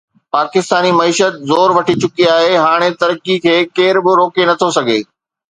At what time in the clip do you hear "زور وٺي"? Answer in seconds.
1.51-1.95